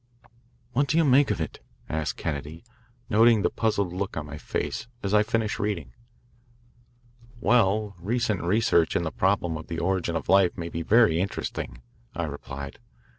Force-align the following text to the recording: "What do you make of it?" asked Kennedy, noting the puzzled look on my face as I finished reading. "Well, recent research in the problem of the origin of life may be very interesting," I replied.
"What 0.73 0.87
do 0.87 0.97
you 0.97 1.03
make 1.05 1.29
of 1.29 1.39
it?" 1.39 1.59
asked 1.87 2.17
Kennedy, 2.17 2.63
noting 3.07 3.43
the 3.43 3.51
puzzled 3.51 3.93
look 3.93 4.17
on 4.17 4.25
my 4.25 4.39
face 4.39 4.87
as 5.03 5.13
I 5.13 5.21
finished 5.21 5.59
reading. 5.59 5.93
"Well, 7.39 7.95
recent 7.99 8.41
research 8.41 8.95
in 8.95 9.03
the 9.03 9.11
problem 9.11 9.57
of 9.57 9.67
the 9.67 9.77
origin 9.77 10.15
of 10.15 10.27
life 10.27 10.57
may 10.57 10.69
be 10.69 10.81
very 10.81 11.21
interesting," 11.21 11.83
I 12.15 12.23
replied. 12.23 12.79